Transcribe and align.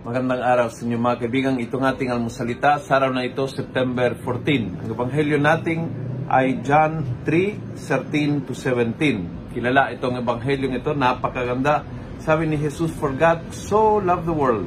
magandang 0.00 0.40
araw 0.40 0.72
sa 0.72 0.88
inyo 0.88 0.96
mga 0.96 1.18
kaibigan. 1.20 1.60
Itong 1.60 1.84
ating 1.84 2.08
almusalita 2.08 2.80
sa 2.80 2.96
araw 2.96 3.12
na 3.12 3.28
ito, 3.28 3.44
September 3.44 4.16
14. 4.16 4.80
Ang 4.80 4.88
ebanghelyo 4.96 5.36
nating 5.36 5.92
ay 6.24 6.64
John 6.64 7.20
3, 7.28 7.76
13 7.76 8.48
to 8.48 8.56
17. 8.56 9.52
Kilala 9.52 9.92
itong 9.92 10.16
ebanghelyo 10.16 10.72
ito, 10.72 10.96
napakaganda. 10.96 11.84
Sabi 12.16 12.48
ni 12.48 12.56
Jesus, 12.56 12.88
For 12.96 13.12
God 13.12 13.52
so 13.52 14.00
loved 14.00 14.24
the 14.24 14.32
world 14.32 14.64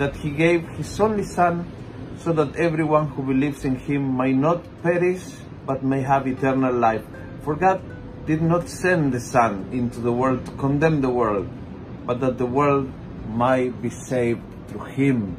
that 0.00 0.16
He 0.24 0.32
gave 0.32 0.64
His 0.80 0.88
only 0.96 1.28
Son 1.28 1.68
so 2.16 2.32
that 2.32 2.56
everyone 2.56 3.12
who 3.12 3.20
believes 3.20 3.68
in 3.68 3.76
Him 3.76 4.16
may 4.16 4.32
not 4.32 4.64
perish 4.80 5.28
but 5.68 5.84
may 5.84 6.00
have 6.00 6.24
eternal 6.24 6.72
life. 6.72 7.04
For 7.44 7.52
God 7.52 7.84
did 8.24 8.40
not 8.40 8.72
send 8.72 9.12
the 9.12 9.20
Son 9.20 9.68
into 9.76 10.00
the 10.00 10.12
world 10.12 10.48
to 10.48 10.56
condemn 10.56 11.04
the 11.04 11.12
world, 11.12 11.52
but 12.08 12.24
that 12.24 12.40
the 12.40 12.48
world 12.48 12.88
might 13.28 13.76
be 13.84 13.92
saved 13.92 14.53
through 14.74 14.90
Him. 14.98 15.38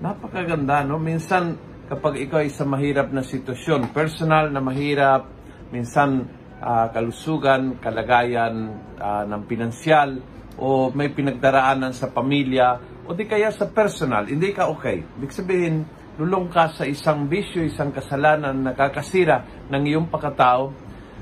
Napakaganda, 0.00 0.80
no? 0.88 0.96
Minsan, 0.96 1.60
kapag 1.92 2.24
ikaw 2.24 2.40
ay 2.40 2.48
sa 2.48 2.64
mahirap 2.64 3.12
na 3.12 3.20
sitwasyon, 3.20 3.92
personal 3.92 4.48
na 4.48 4.64
mahirap, 4.64 5.28
minsan 5.68 6.24
uh, 6.56 6.88
kalusugan, 6.88 7.76
kalagayan 7.76 8.72
uh, 8.96 9.28
ng 9.28 9.42
pinansyal, 9.44 10.16
o 10.56 10.88
may 10.96 11.12
pinagdaraanan 11.12 11.92
sa 11.92 12.08
pamilya, 12.08 12.80
o 13.04 13.12
di 13.12 13.28
kaya 13.28 13.52
sa 13.52 13.68
personal, 13.68 14.24
hindi 14.24 14.56
ka 14.56 14.72
okay. 14.72 15.04
Ibig 15.20 15.32
sabihin, 15.32 15.76
lulong 16.16 16.48
ka 16.48 16.72
sa 16.72 16.88
isang 16.88 17.28
bisyo, 17.28 17.60
isang 17.60 17.92
kasalanan 17.92 18.56
na 18.64 18.72
kakasira 18.72 19.68
ng 19.68 19.82
iyong 19.84 20.08
pagkatao, 20.08 20.72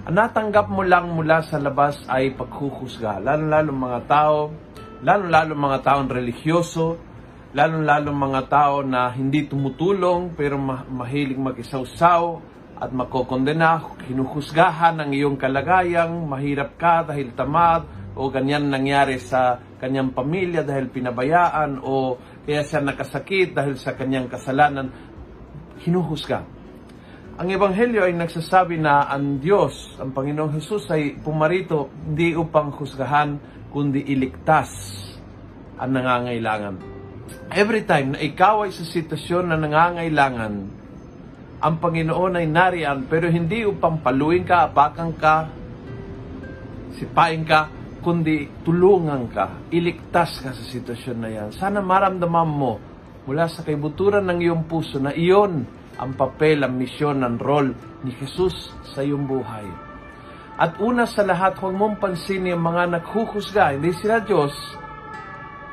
ang 0.00 0.16
natanggap 0.16 0.72
mo 0.72 0.80
lang 0.80 1.12
mula 1.12 1.44
sa 1.44 1.60
labas 1.60 2.00
ay 2.08 2.32
paghuhusga. 2.32 3.20
Lalo-lalo 3.20 3.70
mga 3.76 4.00
tao, 4.08 4.48
lalo-lalo 5.04 5.52
mga 5.52 5.78
taong 5.84 6.08
religyoso, 6.08 7.09
lalo-lalo 7.50 8.14
mga 8.14 8.42
tao 8.46 8.86
na 8.86 9.10
hindi 9.10 9.46
tumutulong 9.50 10.38
pero 10.38 10.54
ma- 10.54 10.86
mahilig 10.86 11.38
mag-isawsaw 11.38 12.22
at 12.80 12.96
makokondena, 12.96 14.00
hinuhusgahan 14.08 15.04
ang 15.04 15.12
iyong 15.12 15.36
kalagayang, 15.36 16.24
mahirap 16.24 16.80
ka 16.80 17.04
dahil 17.04 17.36
tamad, 17.36 17.84
o 18.16 18.32
ganyan 18.32 18.72
nangyari 18.72 19.20
sa 19.20 19.60
kanyang 19.76 20.16
pamilya 20.16 20.64
dahil 20.64 20.88
pinabayaan, 20.88 21.76
o 21.84 22.16
kaya 22.48 22.64
siya 22.64 22.80
nakasakit 22.80 23.52
dahil 23.52 23.76
sa 23.76 23.92
kanyang 23.92 24.32
kasalanan, 24.32 24.88
hinuhusga. 25.84 26.40
Ang 27.36 27.48
Ebanghelyo 27.52 28.08
ay 28.08 28.16
nagsasabi 28.16 28.80
na 28.80 29.04
ang 29.12 29.44
Diyos, 29.44 30.00
ang 30.00 30.16
Panginoong 30.16 30.56
Hesus 30.56 30.88
ay 30.88 31.20
pumarito 31.20 31.92
hindi 32.08 32.32
upang 32.32 32.72
husgahan, 32.80 33.36
kundi 33.68 34.08
iligtas 34.08 34.72
ang 35.76 36.00
nangangailangan. 36.00 36.99
Every 37.50 37.82
time 37.82 38.14
na 38.14 38.20
ikaw 38.22 38.66
ay 38.66 38.72
sa 38.72 38.86
sitwasyon 38.86 39.50
na 39.50 39.58
nangangailangan, 39.58 40.54
ang 41.60 41.76
Panginoon 41.76 42.40
ay 42.40 42.46
nariyan 42.48 43.10
pero 43.10 43.28
hindi 43.28 43.66
upang 43.66 44.00
paluin 44.00 44.46
ka, 44.46 44.70
apakan 44.70 45.10
ka, 45.18 45.36
sipain 46.96 47.44
ka, 47.44 47.68
kundi 48.00 48.64
tulungan 48.64 49.28
ka, 49.28 49.68
iligtas 49.68 50.40
ka 50.40 50.56
sa 50.56 50.64
sitwasyon 50.64 51.18
na 51.20 51.28
yan. 51.28 51.48
Sana 51.52 51.84
maramdaman 51.84 52.48
mo 52.48 52.72
mula 53.28 53.44
sa 53.50 53.60
kaibuturan 53.60 54.24
ng 54.24 54.38
iyong 54.40 54.64
puso 54.64 54.96
na 54.96 55.12
iyon 55.12 55.68
ang 56.00 56.16
papel, 56.16 56.64
ang 56.64 56.80
misyon, 56.80 57.20
ang 57.20 57.36
role 57.36 57.76
ni 58.00 58.16
Jesus 58.16 58.72
sa 58.96 59.04
iyong 59.04 59.28
buhay. 59.28 59.68
At 60.60 60.80
una 60.80 61.04
sa 61.04 61.24
lahat, 61.24 61.60
huwag 61.60 61.76
mong 61.76 61.96
pansin 62.00 62.48
yung 62.48 62.64
mga 62.64 63.00
naghuhusga. 63.00 63.76
Hindi 63.76 63.96
sila 63.96 64.20
Diyos. 64.20 64.52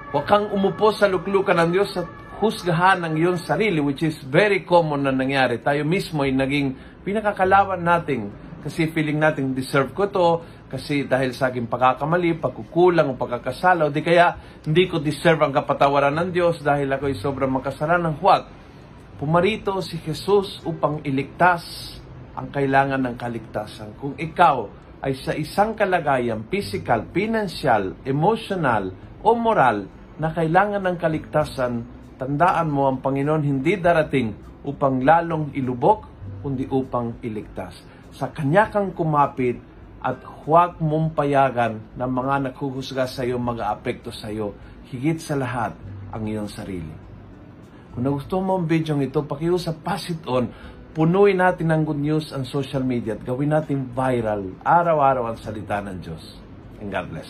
Huwag 0.08 0.24
kang 0.24 0.48
umupo 0.56 0.96
sa 0.96 1.12
luklukan 1.12 1.52
ng 1.52 1.70
Diyos 1.76 1.92
at 2.00 2.08
husgahan 2.40 3.04
ang 3.04 3.20
iyong 3.20 3.44
sarili, 3.44 3.84
which 3.84 4.08
is 4.08 4.16
very 4.24 4.64
common 4.64 5.04
na 5.04 5.12
nangyari. 5.12 5.60
Tayo 5.60 5.84
mismo 5.84 6.24
ay 6.24 6.32
naging 6.32 6.80
pinakakalawan 7.04 7.84
natin 7.84 8.32
kasi 8.64 8.88
feeling 8.96 9.20
natin 9.20 9.52
deserve 9.52 9.92
ko 9.92 10.08
to, 10.08 10.28
kasi 10.72 11.04
dahil 11.04 11.36
sa 11.36 11.52
aking 11.52 11.68
pagkakamali, 11.68 12.40
pagkukulang 12.40 13.12
o 13.12 13.20
pagkakasala, 13.20 13.84
o 13.84 13.92
di 13.92 14.00
kaya 14.00 14.40
hindi 14.64 14.88
ko 14.88 15.04
deserve 15.04 15.44
ang 15.44 15.52
kapatawaran 15.52 16.16
ng 16.16 16.30
Diyos 16.32 16.64
dahil 16.64 16.88
ako 16.88 17.12
ay 17.12 17.16
sobrang 17.20 17.52
makasalanan. 17.52 18.16
Huwag. 18.16 18.44
Pumarito 19.20 19.76
si 19.84 20.00
Jesus 20.00 20.64
upang 20.64 21.04
iligtas 21.04 22.00
ang 22.32 22.48
kailangan 22.48 23.04
ng 23.12 23.16
kaligtasan. 23.20 24.00
Kung 24.00 24.16
ikaw 24.16 24.72
ay 25.04 25.20
sa 25.20 25.36
isang 25.36 25.76
kalagayan, 25.76 26.48
physical, 26.48 27.12
financial, 27.12 27.92
emotional, 28.08 28.96
o 29.28 29.34
moral 29.34 29.97
na 30.18 30.34
kailangan 30.34 30.82
ng 30.82 30.98
kaligtasan, 30.98 31.74
tandaan 32.18 32.74
mo 32.74 32.90
ang 32.90 33.00
Panginoon 33.02 33.46
hindi 33.46 33.78
darating 33.78 34.34
upang 34.66 35.06
lalong 35.06 35.54
ilubok, 35.54 36.10
kundi 36.42 36.66
upang 36.68 37.22
iligtas. 37.22 37.78
Sa 38.14 38.34
Kanya 38.34 38.74
kang 38.74 38.92
kumapit 38.98 39.62
at 40.02 40.22
huwag 40.44 40.82
mong 40.82 41.14
payagan 41.14 41.82
na 41.94 42.10
mga 42.10 42.50
naghuhusga 42.50 43.06
sa 43.06 43.22
iyo, 43.22 43.38
mag-aapekto 43.38 44.10
sa 44.10 44.34
iyo, 44.34 44.58
higit 44.90 45.22
sa 45.22 45.38
lahat 45.38 45.78
ang 46.10 46.24
iyong 46.26 46.50
sarili. 46.50 46.94
Kung 47.94 48.06
nagustuhan 48.06 48.46
mo 48.46 48.62
ang 48.62 48.70
video 48.70 48.94
ito, 49.02 49.26
pakiusap, 49.26 49.82
pass 49.82 50.14
it 50.14 50.22
on. 50.30 50.50
Punuin 50.94 51.38
natin 51.38 51.70
ng 51.70 51.82
good 51.86 52.02
news 52.02 52.34
ang 52.34 52.46
social 52.46 52.82
media 52.82 53.14
at 53.14 53.22
gawin 53.22 53.54
natin 53.54 53.90
viral 53.94 54.54
araw-araw 54.66 55.30
ang 55.30 55.38
salita 55.38 55.78
ng 55.82 55.98
Diyos. 56.02 56.42
And 56.82 56.90
God 56.90 57.10
bless. 57.14 57.30